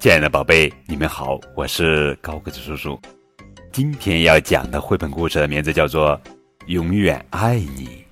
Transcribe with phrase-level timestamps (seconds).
[0.00, 2.98] 亲爱的宝贝，你们好，我是高个子叔叔。
[3.70, 6.18] 今天要讲的绘本故事的名字叫做
[6.66, 8.02] 《永远爱你》，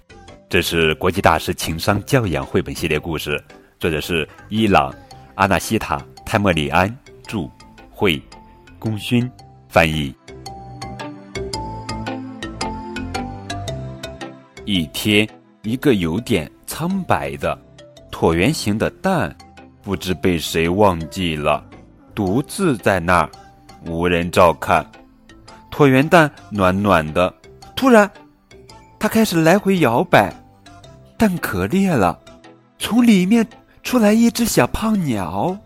[0.47, 3.43] 这是国际大师情商教养绘本系列故事，
[3.79, 4.95] 作者是伊朗
[5.35, 6.95] 阿纳西塔泰莫里安
[7.27, 7.49] 著，
[7.91, 8.21] 绘
[8.79, 9.31] 功勋
[9.71, 10.15] 翻译。
[14.67, 15.27] 一天，
[15.63, 17.59] 一个有点苍白的
[18.11, 19.35] 椭圆形的蛋，
[19.83, 21.65] 不知被谁忘记了，
[22.15, 23.31] 独自在那儿，
[23.87, 24.85] 无人照看。
[25.71, 27.33] 椭圆蛋暖暖的，
[27.75, 28.11] 突然，
[28.99, 30.33] 它开始来回摇摆，
[31.19, 32.19] 蛋壳裂了，
[32.79, 33.47] 从里面
[33.83, 35.57] 出来一只小胖鸟。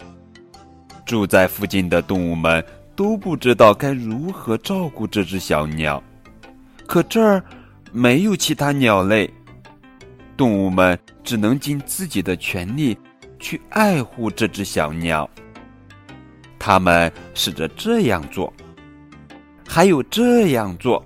[1.04, 2.64] 住在附近的动物们
[2.96, 6.02] 都不知道该如何照顾这只小鸟，
[6.86, 7.42] 可这儿
[7.92, 9.30] 没有其他鸟类，
[10.38, 12.96] 动物们只能尽自己的全力
[13.40, 15.28] 去爱护这只小鸟。
[16.60, 18.50] 他们试着这样做。
[19.66, 21.04] 还有这样做，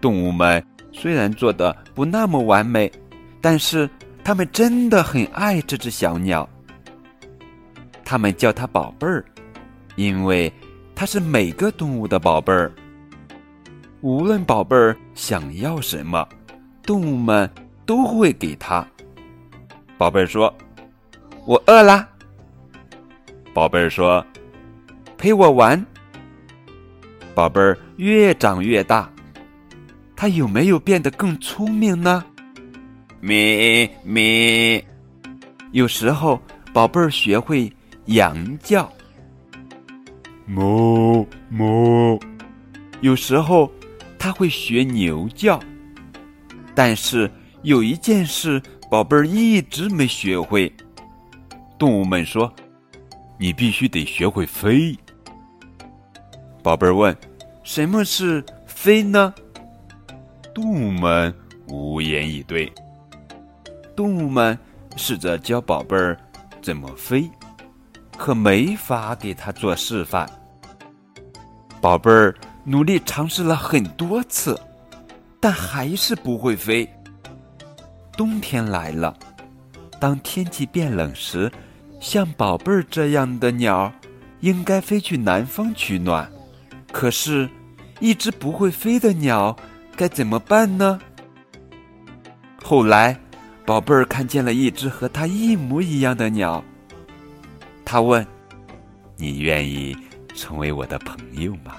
[0.00, 2.90] 动物们虽然做的不那么完美，
[3.40, 3.88] 但是
[4.24, 6.48] 他们真的很爱这只小鸟。
[8.02, 9.24] 他们叫它宝贝儿，
[9.94, 10.52] 因为
[10.94, 12.72] 它是每个动物的宝贝儿。
[14.00, 16.26] 无论宝贝儿想要什么，
[16.82, 17.48] 动物们
[17.90, 18.86] 都会给他。
[19.98, 20.56] 宝贝儿说
[21.44, 22.08] ：“我饿啦。”
[23.52, 24.24] 宝贝儿说
[25.18, 25.84] ：“陪我玩。”
[27.34, 29.10] 宝贝儿越长越大，
[30.14, 32.24] 他有没有变得更聪明呢？
[33.20, 34.84] 咩咩，
[35.72, 36.40] 有时候
[36.72, 37.72] 宝贝儿学会
[38.04, 38.88] 羊叫，
[40.46, 42.22] 哞哞，
[43.00, 43.68] 有时候
[44.16, 45.58] 他会学牛叫，
[46.72, 47.28] 但是
[47.62, 50.72] 有一件事宝贝儿一直没学会。
[51.78, 52.52] 动物们说
[53.38, 54.96] ：“你必须得学会飞。”
[56.62, 57.16] 宝贝儿问。
[57.62, 59.32] 什么是飞呢？
[60.52, 61.32] 动物们
[61.68, 62.72] 无言以对。
[63.94, 64.58] 动物们
[64.96, 66.18] 试着教宝贝儿
[66.62, 67.30] 怎么飞，
[68.16, 70.28] 可没法给他做示范。
[71.80, 72.34] 宝贝儿
[72.64, 74.58] 努力尝试了很多次，
[75.38, 76.88] 但还是不会飞。
[78.20, 79.16] 冬天来了，
[79.98, 81.50] 当天气变冷时，
[82.02, 83.90] 像宝贝儿这样的鸟
[84.40, 86.30] 应该飞去南方取暖，
[86.92, 87.48] 可是。
[87.98, 89.56] 一只不会飞的鸟
[89.96, 91.00] 该怎么办呢？
[92.62, 93.18] 后来，
[93.64, 96.62] 宝贝儿看见了一只和它一模一样的鸟。
[97.86, 98.26] 他问
[99.16, 99.96] ：“你愿意
[100.34, 101.76] 成为我的朋友吗？”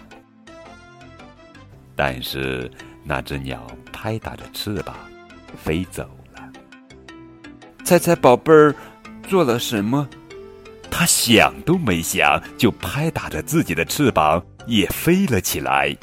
[1.95, 2.71] 但是
[3.03, 4.95] 那只鸟拍打着翅膀
[5.55, 6.09] 飞走。
[7.91, 8.73] 猜猜宝贝儿
[9.27, 10.07] 做了什么？
[10.89, 15.93] 他想都没想，就拍打着自己的翅膀也飞了起来。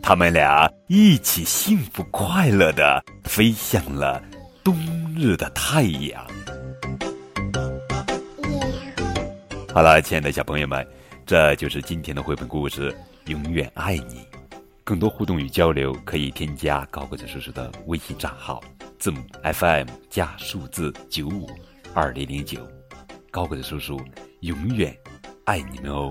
[0.00, 4.22] 他们俩一起幸福快乐的飞向了
[4.62, 4.78] 冬
[5.18, 6.24] 日的太阳。
[9.72, 10.86] 好了，亲爱的小朋友们，
[11.26, 12.92] 这就是今天的绘本故事
[13.32, 14.20] 《永远爱你》。
[14.84, 18.62] 更多互动与交流，可以添加高个子叔叔的微信账号，
[19.04, 21.46] 字母 FM 加数字九五
[21.92, 22.66] 二零零九。
[23.30, 24.00] 高个的叔叔
[24.40, 24.96] 永远
[25.44, 26.10] 爱你们哦。